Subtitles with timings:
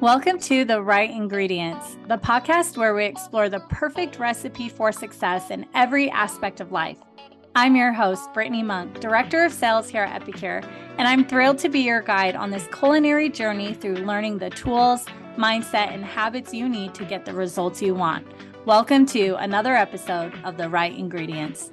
[0.00, 5.50] Welcome to The Right Ingredients, the podcast where we explore the perfect recipe for success
[5.50, 6.96] in every aspect of life.
[7.54, 10.62] I'm your host, Brittany Munk, Director of Sales here at Epicure,
[10.96, 15.04] and I'm thrilled to be your guide on this culinary journey through learning the tools,
[15.36, 18.26] mindset, and habits you need to get the results you want.
[18.64, 21.70] Welcome to another episode of The Right Ingredients.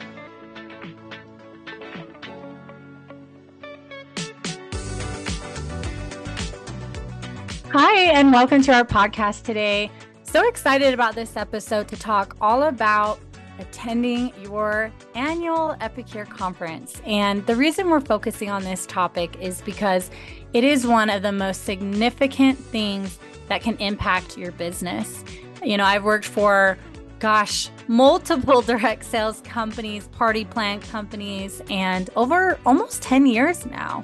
[7.79, 9.91] Hi, and welcome to our podcast today.
[10.23, 13.19] So excited about this episode to talk all about
[13.59, 16.99] attending your annual Epicure conference.
[17.05, 20.09] And the reason we're focusing on this topic is because
[20.53, 25.23] it is one of the most significant things that can impact your business.
[25.63, 26.79] You know, I've worked for,
[27.19, 34.03] gosh, multiple direct sales companies, party plan companies, and over almost 10 years now.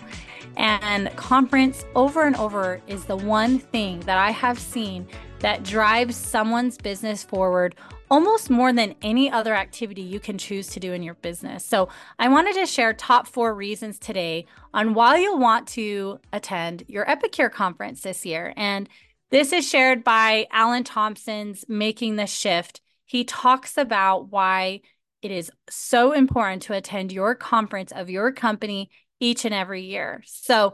[0.58, 5.08] And conference over and over is the one thing that I have seen
[5.40, 7.76] that drives someone's business forward
[8.10, 11.66] almost more than any other activity you can choose to do in your business.
[11.66, 16.84] So, I wanted to share top four reasons today on why you'll want to attend
[16.88, 18.54] your Epicure conference this year.
[18.56, 18.88] And
[19.32, 22.82] this is shared by Alan Thompson's Making the Shift.
[23.06, 24.82] He talks about why
[25.24, 28.92] it is so important to attend your conference of your company
[29.24, 30.22] each and every year.
[30.26, 30.74] So,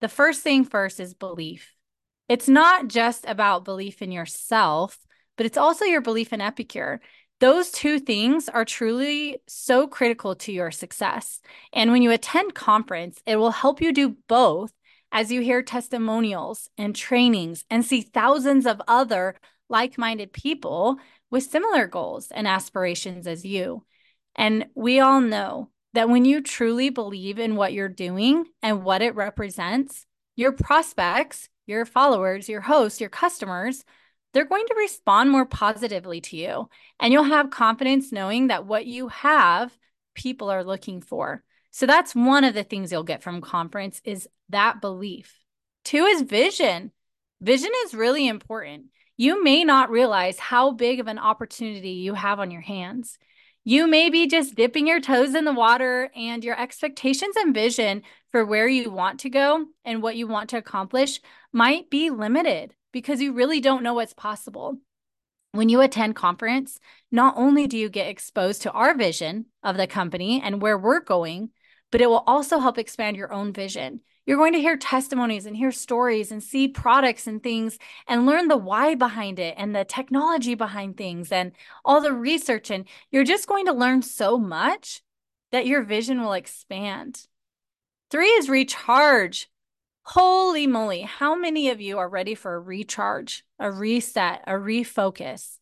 [0.00, 1.72] the first thing first is belief.
[2.28, 4.98] It's not just about belief in yourself,
[5.36, 7.00] but it's also your belief in Epicure.
[7.40, 11.40] Those two things are truly so critical to your success.
[11.72, 14.72] And when you attend conference, it will help you do both
[15.12, 19.34] as you hear testimonials and trainings and see thousands of other
[19.68, 20.98] like minded people
[21.30, 23.84] with similar goals and aspirations as you.
[24.34, 29.00] And we all know that when you truly believe in what you're doing and what
[29.00, 30.04] it represents,
[30.36, 33.82] your prospects, your followers, your hosts, your customers,
[34.32, 36.68] they're going to respond more positively to you.
[37.00, 39.74] And you'll have confidence knowing that what you have,
[40.14, 41.42] people are looking for.
[41.70, 45.34] So that's one of the things you'll get from conference is that belief.
[45.84, 46.92] Two is vision.
[47.40, 48.86] Vision is really important.
[49.16, 53.18] You may not realize how big of an opportunity you have on your hands.
[53.68, 58.02] You may be just dipping your toes in the water, and your expectations and vision
[58.30, 61.20] for where you want to go and what you want to accomplish
[61.52, 64.78] might be limited because you really don't know what's possible.
[65.50, 66.78] When you attend conference,
[67.10, 71.00] not only do you get exposed to our vision of the company and where we're
[71.00, 71.50] going,
[71.90, 74.00] but it will also help expand your own vision.
[74.26, 77.78] You're going to hear testimonies and hear stories and see products and things
[78.08, 81.52] and learn the why behind it and the technology behind things and
[81.84, 82.70] all the research.
[82.70, 85.00] And you're just going to learn so much
[85.52, 87.24] that your vision will expand.
[88.10, 89.48] Three is recharge.
[90.02, 95.58] Holy moly, how many of you are ready for a recharge, a reset, a refocus?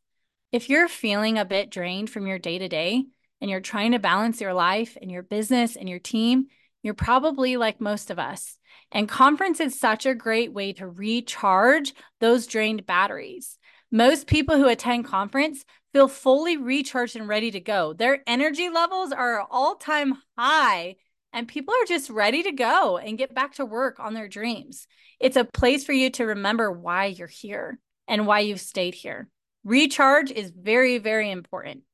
[0.53, 3.05] If you're feeling a bit drained from your day to day
[3.41, 6.47] and you're trying to balance your life and your business and your team,
[6.85, 8.59] you're probably like most of us.
[8.93, 13.59] And conference is such a great way to recharge those drained batteries.
[13.91, 15.65] Most people who attend conference
[15.95, 17.95] feel fully recharged and ready to go.
[17.95, 20.97] Their energy levels are all time high,
[21.33, 24.87] and people are just ready to go and get back to work on their dreams.
[25.19, 29.29] It's a place for you to remember why you're here and why you've stayed here.
[29.65, 31.85] Recharge is very, very important.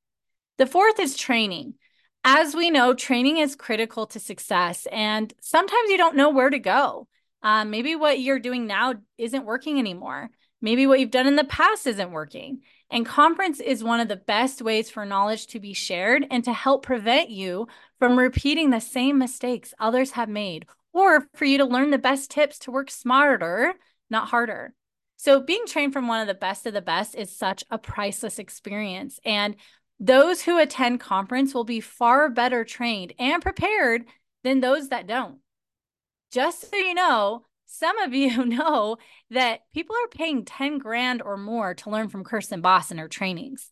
[0.59, 1.75] The fourth is training
[2.25, 6.59] as we know, training is critical to success, and sometimes you don't know where to
[6.59, 7.09] go.
[7.43, 10.31] Um, maybe what you're doing now isn't working anymore.
[10.61, 12.61] Maybe what you've done in the past isn't working.
[12.91, 16.53] And conference is one of the best ways for knowledge to be shared and to
[16.53, 17.67] help prevent you
[17.99, 22.31] from repeating the same mistakes others have made, or for you to learn the best
[22.31, 23.73] tips to work smarter,
[24.11, 24.75] not harder.
[25.17, 28.39] So, being trained from one of the best of the best is such a priceless
[28.39, 29.21] experience.
[29.23, 29.57] And
[30.01, 34.07] those who attend conference will be far better trained and prepared
[34.43, 35.39] than those that don't.
[36.33, 38.97] Just so you know, some of you know
[39.31, 43.09] that people are paying 10 grand or more to learn from Kristen Boss in her
[43.09, 43.71] trainings.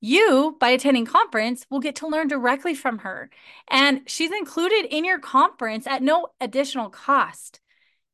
[0.00, 3.30] You, by attending conference, will get to learn directly from her.
[3.68, 7.60] And she's included in your conference at no additional cost.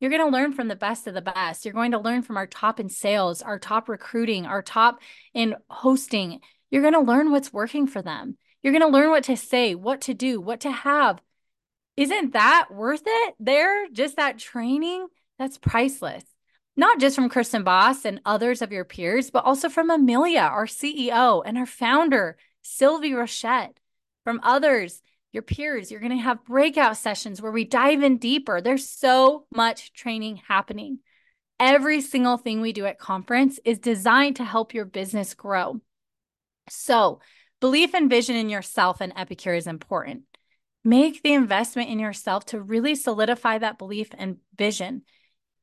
[0.01, 1.65] You're going to learn from the best of the best.
[1.65, 5.01] You're going to learn from our top in sales, our top recruiting, our top
[5.35, 6.41] in hosting,
[6.75, 8.37] you're going to learn what's working for them.
[8.61, 11.23] You're going to learn what to say, what to do, what to have.
[11.97, 13.89] Isn't that worth it there?
[13.93, 15.07] Just that training?
[15.39, 16.25] That's priceless.
[16.77, 20.67] Not just from Kristen Boss and others of your peers, but also from Amelia, our
[20.67, 23.77] CEO, and our founder, Sylvie Rochette.
[24.25, 25.01] From others,
[25.33, 28.61] your peers, you're going to have breakout sessions where we dive in deeper.
[28.61, 30.99] There's so much training happening.
[31.61, 35.81] Every single thing we do at conference is designed to help your business grow.
[36.69, 37.21] So,
[37.61, 40.23] belief and vision in yourself and Epicure is important.
[40.85, 45.03] Make the investment in yourself to really solidify that belief and vision.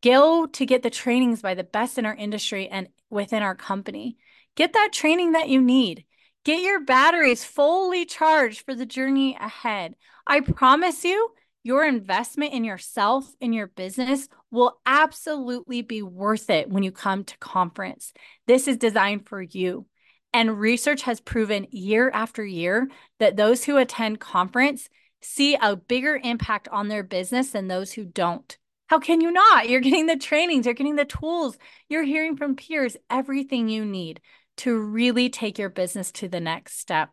[0.03, 4.17] Go to get the trainings by the best in our industry and within our company.
[4.55, 6.05] Get that training that you need.
[6.43, 9.95] Get your batteries fully charged for the journey ahead.
[10.25, 11.29] I promise you,
[11.63, 17.23] your investment in yourself, in your business, will absolutely be worth it when you come
[17.23, 18.11] to conference.
[18.47, 19.85] This is designed for you.
[20.33, 22.89] And research has proven year after year
[23.19, 24.89] that those who attend conference
[25.21, 28.57] see a bigger impact on their business than those who don't.
[28.87, 29.69] How can you not?
[29.69, 31.57] You're getting the trainings, you're getting the tools,
[31.87, 34.19] you're hearing from peers, everything you need
[34.57, 37.09] to really take your business to the next step.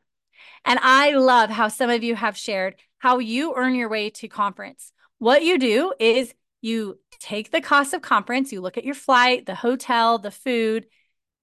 [0.64, 4.28] And I love how some of you have shared how you earn your way to
[4.28, 4.92] conference.
[5.18, 9.46] What you do is you take the cost of conference, you look at your flight,
[9.46, 10.86] the hotel, the food,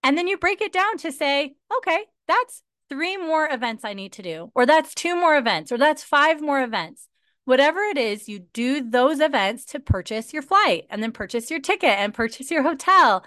[0.06, 4.14] and then you break it down to say, okay, that's three more events I need
[4.14, 7.08] to do, or that's two more events, or that's five more events.
[7.46, 11.60] Whatever it is, you do those events to purchase your flight and then purchase your
[11.60, 13.26] ticket and purchase your hotel.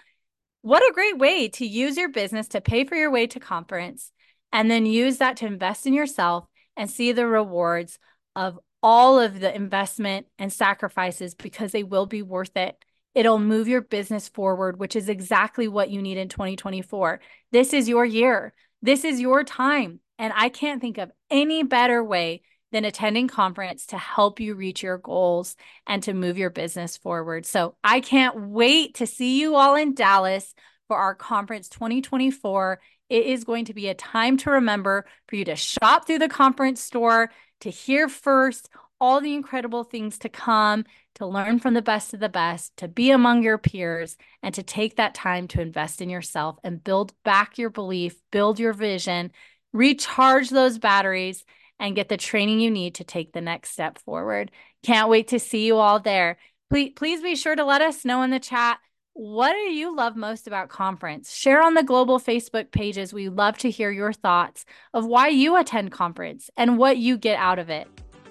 [0.63, 4.13] What a great way to use your business to pay for your way to conference
[4.53, 6.47] and then use that to invest in yourself
[6.77, 7.99] and see the rewards
[8.37, 12.77] of all of the investment and sacrifices because they will be worth it.
[13.19, 17.19] It'll move your business forward, which is exactly what you need in 2024.
[17.51, 18.55] This is your year.
[18.81, 19.99] This is your time.
[20.21, 24.85] And I can't think of any better way than attending conference to help you reach
[24.85, 27.45] your goals and to move your business forward.
[27.45, 30.55] So I can't wait to see you all in Dallas
[30.87, 32.79] for our conference 2024.
[33.09, 36.29] It is going to be a time to remember for you to shop through the
[36.29, 37.33] conference store,
[37.63, 40.85] to hear first all the incredible things to come,
[41.15, 44.63] to learn from the best of the best, to be among your peers, and to
[44.63, 49.31] take that time to invest in yourself and build back your belief, build your vision,
[49.73, 51.45] recharge those batteries,
[51.79, 54.51] and get the training you need to take the next step forward.
[54.83, 56.39] Can't wait to see you all there.
[56.71, 58.79] Please, please be sure to let us know in the chat
[59.15, 61.35] what do you love most about conference?
[61.35, 63.13] Share on the global Facebook pages.
[63.13, 64.65] We love to hear your thoughts
[64.95, 67.89] of why you attend conference and what you get out of it.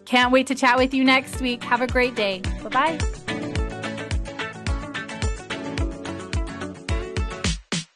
[0.07, 1.61] Can't wait to chat with you next week.
[1.65, 2.39] Have a great day.
[2.63, 2.97] Bye bye.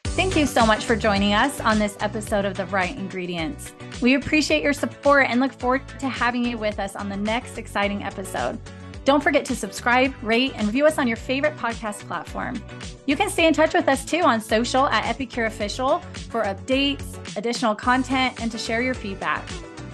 [0.04, 3.72] Thank you so much for joining us on this episode of The Right Ingredients.
[4.02, 7.56] We appreciate your support and look forward to having you with us on the next
[7.56, 8.58] exciting episode.
[9.06, 12.62] Don't forget to subscribe, rate, and review us on your favorite podcast platform.
[13.06, 17.36] You can stay in touch with us too on social at Epicure Official for updates,
[17.38, 19.48] additional content, and to share your feedback.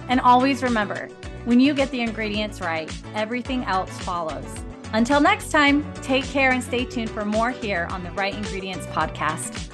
[0.09, 1.07] And always remember,
[1.45, 4.45] when you get the ingredients right, everything else follows.
[4.93, 8.85] Until next time, take care and stay tuned for more here on the Right Ingredients
[8.87, 9.69] podcast.